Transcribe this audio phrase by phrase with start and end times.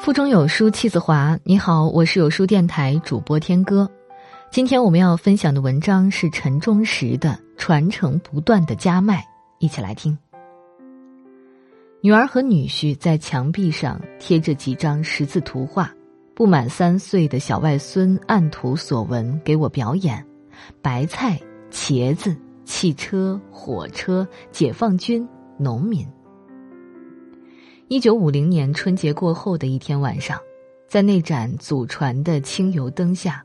[0.00, 1.38] 腹中有书气自华。
[1.44, 3.86] 你好，我是有书电台主播天歌。
[4.50, 9.18] 今天我们要分享的文章是陈忠实的《传承不断的家脉》，
[9.58, 10.16] 一起来听。
[12.00, 15.92] 女儿和女婿在墙壁上贴着几张识字图画，
[16.34, 20.24] 不满三岁的小外孙按图索文给我表演：
[20.80, 21.38] 白菜、
[21.70, 25.28] 茄子、汽车、火车、解放军、
[25.58, 26.08] 农民。
[27.92, 30.40] 一九五零年春节过后的一天晚上，
[30.86, 33.44] 在那盏祖传的清油灯下，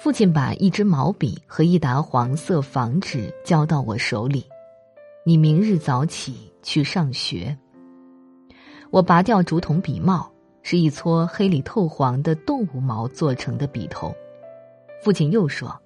[0.00, 4.46] 父亲把一支毛笔和一沓黄色仿纸交到我手里
[5.26, 7.54] ：“你明日早起去上学。”
[8.90, 10.32] 我拔掉竹筒笔帽，
[10.62, 14.10] 是一撮黑里透黄的动物毛做成的笔头。
[15.02, 15.78] 父亲又说：“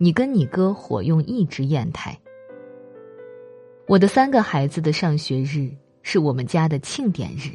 [0.00, 2.18] 你跟你哥火用一支砚台。”
[3.86, 5.70] 我的三个孩子的上学日。
[6.02, 7.54] 是我们家的庆典日，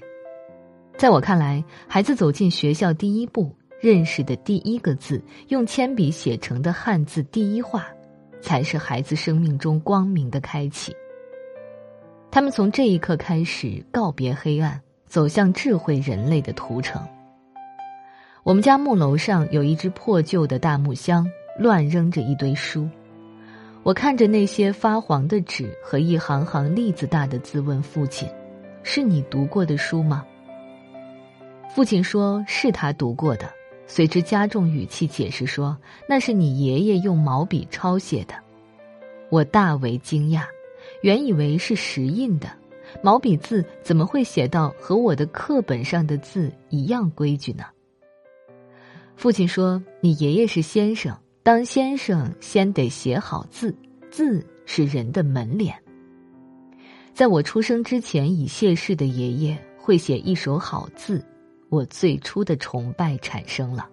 [0.98, 7.86] 在我看来，孩子走进学校第一步，认识的第一个字，用铅笔写成的汉字第一画，
[8.42, 10.96] 才是孩子生命中光明的开启。
[12.32, 17.02] 他们从这一刻开始告别黑暗，走向智慧人类的途程。
[18.44, 21.28] 我们家木楼上有一只破旧的大木箱，
[21.58, 22.88] 乱扔着一堆书。
[23.86, 28.28] 我看着那些发黄的纸和一行行栗子大的字，问父亲
[28.82, 30.26] ：“是你读过的书吗？”
[31.70, 33.48] 父亲说：“是他读过的。”
[33.86, 35.78] 随之加重语气解释说
[36.10, 38.34] ：“那是你爷爷用毛笔抄写的。”
[39.30, 40.46] 我大为惊讶，
[41.04, 42.50] 原以为是石印的，
[43.04, 47.66] 毛笔字怎么会写到和我的课本上的字一样规矩呢？
[49.16, 51.16] 父亲说：“你爷爷是先生。”
[51.46, 53.72] 当先生先得写好字，
[54.10, 55.76] 字是人的门脸。
[57.14, 61.24] 在我出生之前已谢世的爷爷会写一手好字，
[61.70, 63.88] 我最初的崇拜产生了。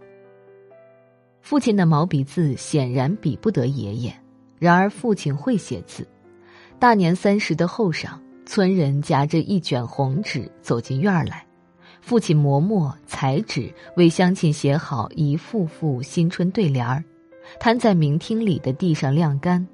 [1.42, 4.14] 父亲的毛笔字显然比不得爷爷，
[4.58, 6.08] 然而父亲会写字。
[6.78, 11.46] 大年三十的后晌，村人夹着一卷红纸走进院儿来，
[12.00, 17.04] 父亲磨墨裁纸，为乡亲写好一幅幅新春对联儿。
[17.58, 19.66] 摊在明厅里的地上晾干，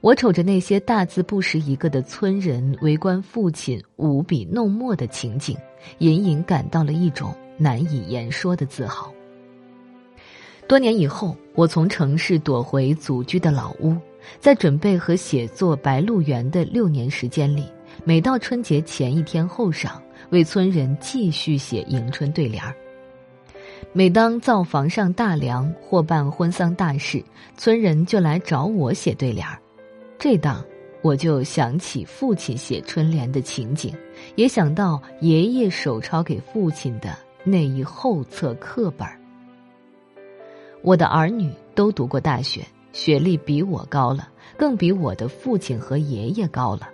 [0.00, 5.56] 我瞅着那些大字不识一个的村人围观父亲舞笔弄墨的情景，
[5.98, 9.12] 隐隐感到了一种难以言说的自豪。
[10.66, 13.96] 多年以后，我从城市躲回祖居的老屋，
[14.38, 17.64] 在准备和写作《白鹿原》的六年时间里，
[18.04, 19.92] 每到春节前一天后晌，
[20.28, 22.74] 为村人继续写迎春对联儿。
[23.94, 27.24] 每当灶房上大梁或办婚丧大事，
[27.56, 29.58] 村人就来找我写对联儿。
[30.18, 30.62] 这当
[31.00, 33.94] 我就想起父亲写春联的情景，
[34.36, 39.18] 也想到爷爷手抄给父亲的那一后册课本儿。
[40.82, 46.90] 我的儿女都读过大学，学历比我高了，更比我的父亲和爷爷高了。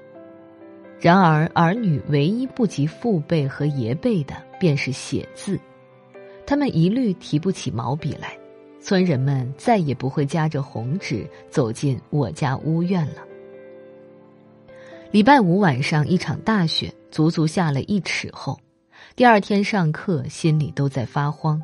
[1.00, 5.58] 然而，儿女唯一不及父辈和爷辈的，便是写字。
[6.46, 8.36] 他们一律提不起毛笔来，
[8.80, 13.22] 村人们再也不会夹着红纸走进我家屋院了。
[15.10, 18.58] 礼拜五晚上一场大雪，足足下了一尺厚。
[19.16, 21.62] 第二天上课，心里都在发慌，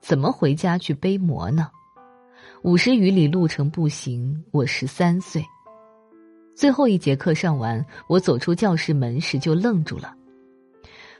[0.00, 1.68] 怎么回家去背馍呢？
[2.62, 5.44] 五十余里路程步行，我十三岁。
[6.54, 10.14] 最后一节课上完，我走出教室门时就愣住了。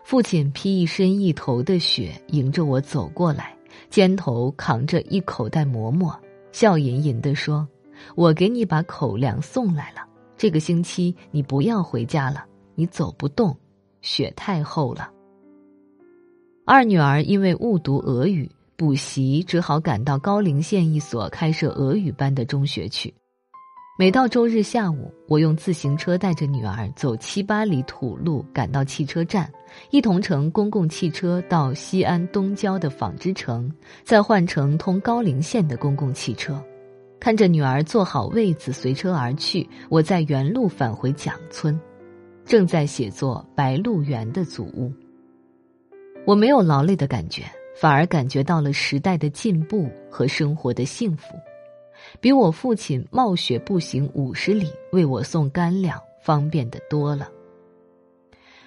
[0.07, 3.53] 父亲披一身一头的雪，迎着我走过来，
[3.91, 6.17] 肩头扛着一口袋馍馍，
[6.53, 7.67] 笑吟吟地说
[8.15, 10.07] ：“我给你把口粮送来了。
[10.37, 12.45] 这个星期你不要回家了，
[12.77, 13.59] 你走不动，
[14.01, 15.11] 雪太厚了。”
[16.65, 23.13] 二女儿因为误读俄语，补习只好赶到高陵县一所开设俄语班的中学去。
[23.99, 29.51] 每到周日下午，我用自行车带着女儿走七八里土路赶到汽车站，
[29.89, 33.73] 一同乘公共汽车到西安东郊的纺织城，
[34.05, 36.63] 再换乘通高陵县的公共汽车。
[37.19, 41.81] 看着女儿坐好位子随车而去，我在原路返回蒋村，
[42.45, 44.93] 正在写作《白鹿原》的祖屋。
[46.27, 47.45] 我没有劳累的感觉，
[47.81, 51.35] 反而感觉到了时代的进步和生活的幸福。
[52.21, 57.29] 比我父亲冒雪步行五十里为我送干粮方便的多了。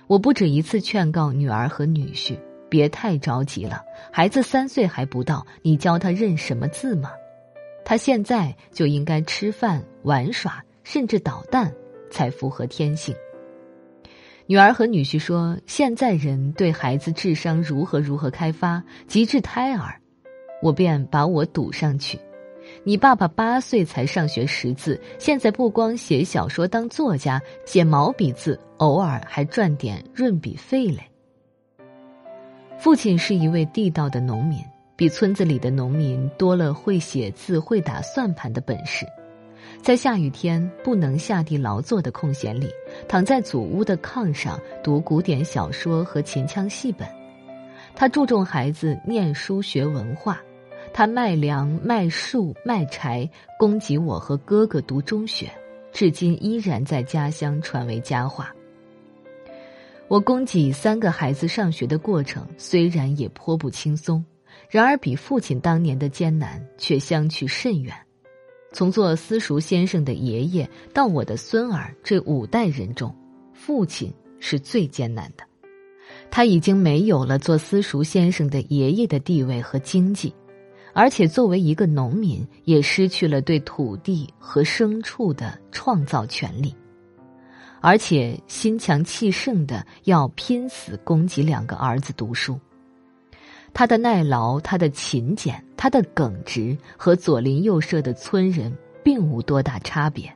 [0.08, 2.38] 我不止一次劝告女儿和女婿
[2.70, 7.12] 别太着急了，孩子三岁还不到，你教他认什么字吗？
[7.86, 11.74] 他现在就应该吃饭、玩耍，甚至捣蛋，
[12.12, 13.16] 才符合天性。
[14.46, 20.00] 女儿和女婿说：“现在人对孩子智商如何如何开发，极致胎儿。”
[20.62, 22.20] 我便把我堵上去。
[22.84, 31.00] 你爸爸八岁才上学识字，现在不光写小说当作家，写毛笔字，偶尔还赚点润笔费嘞。
[32.80, 34.60] 父亲是一位地道的农民，
[34.96, 39.06] 比村子里的农民多了会写字、会打算盘的本事。
[39.82, 42.70] 在下雨天不能下地劳作的空闲里，
[43.08, 47.08] 躺在祖屋的炕上读古典小说和秦腔戏本。
[47.94, 50.42] 他注重孩子念书学文化。
[50.94, 55.50] 他卖粮、卖树、卖柴，供给我和哥哥读中学，
[55.92, 58.54] 至今依然在家乡传为佳话。
[60.08, 64.26] 我供给三个孩子上学的过程虽然也颇不轻松，
[64.70, 67.96] 然而比父亲当年的艰难却相去甚远。
[68.72, 73.16] 从做私塾先生的爷爷到我的孙儿，这五代人中，
[73.54, 75.44] 父亲是最艰难的。
[76.32, 80.34] 他已经没有了做私塾先生的爷爷的地位和经济。
[80.94, 86.76] 而且，作为一个农民，也失去了对土地和牲畜的创造权利，
[87.80, 92.60] 而且心强气盛的要拼死供给两个儿子读书。
[93.72, 100.34] 他的耐劳，他的勤俭，他的耿直，和左邻右舍的村人并无多大差别。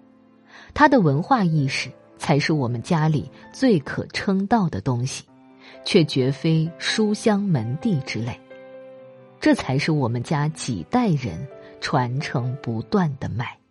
[0.76, 5.24] 他的文化意识才是我们家里最可称道的东西，
[5.84, 8.40] 却绝非书香门第之类。
[9.44, 11.45] 这才是我们家几代人
[11.81, 13.62] 传承不断的脉。